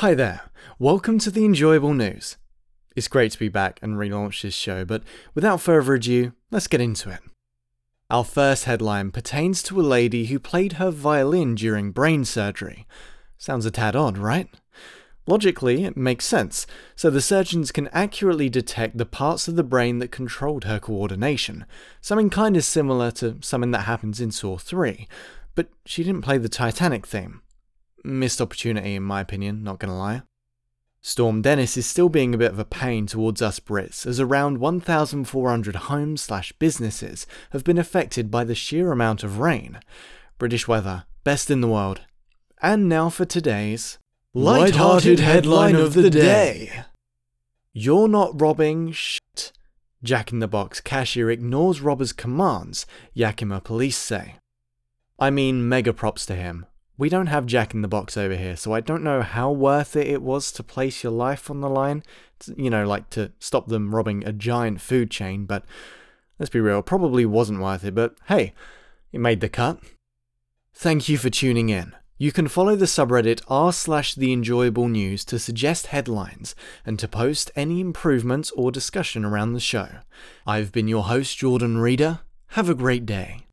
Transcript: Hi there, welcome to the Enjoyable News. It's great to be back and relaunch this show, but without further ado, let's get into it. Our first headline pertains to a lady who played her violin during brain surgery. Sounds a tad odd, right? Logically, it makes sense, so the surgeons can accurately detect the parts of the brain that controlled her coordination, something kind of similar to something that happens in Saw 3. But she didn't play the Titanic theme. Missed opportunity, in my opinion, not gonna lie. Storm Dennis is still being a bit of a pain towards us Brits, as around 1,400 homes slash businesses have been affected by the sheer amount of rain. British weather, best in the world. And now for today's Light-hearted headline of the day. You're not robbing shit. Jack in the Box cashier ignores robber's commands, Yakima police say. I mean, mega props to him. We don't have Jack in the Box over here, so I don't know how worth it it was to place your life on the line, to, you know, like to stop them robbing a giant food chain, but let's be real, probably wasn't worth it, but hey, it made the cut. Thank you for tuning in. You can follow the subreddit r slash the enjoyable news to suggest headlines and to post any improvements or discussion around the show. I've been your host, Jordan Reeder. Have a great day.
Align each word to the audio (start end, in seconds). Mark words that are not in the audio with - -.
Hi 0.00 0.12
there, 0.12 0.42
welcome 0.78 1.18
to 1.20 1.30
the 1.30 1.46
Enjoyable 1.46 1.94
News. 1.94 2.36
It's 2.94 3.08
great 3.08 3.32
to 3.32 3.38
be 3.38 3.48
back 3.48 3.80
and 3.80 3.96
relaunch 3.96 4.42
this 4.42 4.52
show, 4.52 4.84
but 4.84 5.02
without 5.34 5.62
further 5.62 5.94
ado, 5.94 6.34
let's 6.50 6.66
get 6.66 6.82
into 6.82 7.08
it. 7.08 7.20
Our 8.10 8.22
first 8.22 8.64
headline 8.64 9.10
pertains 9.10 9.62
to 9.62 9.80
a 9.80 9.92
lady 9.96 10.26
who 10.26 10.38
played 10.38 10.74
her 10.74 10.90
violin 10.90 11.54
during 11.54 11.92
brain 11.92 12.26
surgery. 12.26 12.86
Sounds 13.38 13.64
a 13.64 13.70
tad 13.70 13.96
odd, 13.96 14.18
right? 14.18 14.50
Logically, 15.26 15.84
it 15.84 15.96
makes 15.96 16.26
sense, 16.26 16.66
so 16.94 17.08
the 17.08 17.22
surgeons 17.22 17.72
can 17.72 17.88
accurately 17.88 18.50
detect 18.50 18.98
the 18.98 19.06
parts 19.06 19.48
of 19.48 19.56
the 19.56 19.64
brain 19.64 19.98
that 20.00 20.12
controlled 20.12 20.64
her 20.64 20.78
coordination, 20.78 21.64
something 22.02 22.28
kind 22.28 22.54
of 22.58 22.64
similar 22.64 23.10
to 23.12 23.38
something 23.40 23.70
that 23.70 23.86
happens 23.86 24.20
in 24.20 24.30
Saw 24.30 24.58
3. 24.58 25.08
But 25.54 25.68
she 25.86 26.04
didn't 26.04 26.20
play 26.20 26.36
the 26.36 26.50
Titanic 26.50 27.06
theme. 27.06 27.40
Missed 28.06 28.40
opportunity, 28.40 28.94
in 28.94 29.02
my 29.02 29.20
opinion, 29.20 29.64
not 29.64 29.80
gonna 29.80 29.98
lie. 29.98 30.22
Storm 31.00 31.42
Dennis 31.42 31.76
is 31.76 31.86
still 31.86 32.08
being 32.08 32.34
a 32.34 32.38
bit 32.38 32.52
of 32.52 32.58
a 32.60 32.64
pain 32.64 33.06
towards 33.06 33.42
us 33.42 33.58
Brits, 33.58 34.06
as 34.06 34.20
around 34.20 34.58
1,400 34.58 35.74
homes 35.74 36.22
slash 36.22 36.52
businesses 36.52 37.26
have 37.50 37.64
been 37.64 37.78
affected 37.78 38.30
by 38.30 38.44
the 38.44 38.54
sheer 38.54 38.92
amount 38.92 39.24
of 39.24 39.40
rain. 39.40 39.80
British 40.38 40.68
weather, 40.68 41.04
best 41.24 41.50
in 41.50 41.60
the 41.60 41.68
world. 41.68 42.02
And 42.62 42.88
now 42.88 43.08
for 43.08 43.24
today's 43.24 43.98
Light-hearted 44.32 45.18
headline 45.18 45.74
of 45.74 45.94
the 45.94 46.08
day. 46.08 46.84
You're 47.72 48.06
not 48.06 48.40
robbing 48.40 48.92
shit. 48.92 49.50
Jack 50.04 50.30
in 50.30 50.38
the 50.38 50.46
Box 50.46 50.80
cashier 50.80 51.28
ignores 51.28 51.80
robber's 51.80 52.12
commands, 52.12 52.86
Yakima 53.14 53.60
police 53.62 53.98
say. 53.98 54.36
I 55.18 55.30
mean, 55.30 55.68
mega 55.68 55.92
props 55.92 56.24
to 56.26 56.36
him. 56.36 56.66
We 56.98 57.08
don't 57.08 57.26
have 57.26 57.46
Jack 57.46 57.74
in 57.74 57.82
the 57.82 57.88
Box 57.88 58.16
over 58.16 58.34
here, 58.34 58.56
so 58.56 58.72
I 58.72 58.80
don't 58.80 59.02
know 59.02 59.20
how 59.20 59.50
worth 59.50 59.96
it 59.96 60.06
it 60.06 60.22
was 60.22 60.50
to 60.52 60.62
place 60.62 61.02
your 61.02 61.12
life 61.12 61.50
on 61.50 61.60
the 61.60 61.68
line, 61.68 62.02
to, 62.40 62.54
you 62.56 62.70
know, 62.70 62.86
like 62.86 63.10
to 63.10 63.32
stop 63.38 63.68
them 63.68 63.94
robbing 63.94 64.24
a 64.24 64.32
giant 64.32 64.80
food 64.80 65.10
chain, 65.10 65.44
but 65.44 65.64
let's 66.38 66.50
be 66.50 66.60
real, 66.60 66.80
probably 66.80 67.26
wasn't 67.26 67.60
worth 67.60 67.84
it, 67.84 67.94
but 67.94 68.16
hey, 68.28 68.54
it 69.12 69.20
made 69.20 69.40
the 69.40 69.48
cut. 69.48 69.78
Thank 70.72 71.08
you 71.08 71.18
for 71.18 71.30
tuning 71.30 71.68
in. 71.68 71.94
You 72.18 72.32
can 72.32 72.48
follow 72.48 72.76
the 72.76 72.86
subreddit 72.86 73.42
r 73.46 73.74
slash 73.74 74.14
the 74.14 74.32
enjoyable 74.32 74.88
news 74.88 75.22
to 75.26 75.38
suggest 75.38 75.88
headlines 75.88 76.54
and 76.86 76.98
to 76.98 77.06
post 77.06 77.50
any 77.54 77.80
improvements 77.80 78.50
or 78.52 78.72
discussion 78.72 79.22
around 79.22 79.52
the 79.52 79.60
show. 79.60 79.88
I've 80.46 80.72
been 80.72 80.88
your 80.88 81.04
host, 81.04 81.36
Jordan 81.36 81.76
Reeder. 81.76 82.20
Have 82.48 82.70
a 82.70 82.74
great 82.74 83.04
day. 83.04 83.45